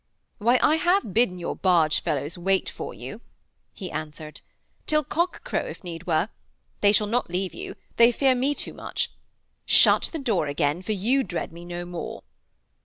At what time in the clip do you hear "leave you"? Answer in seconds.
7.29-7.75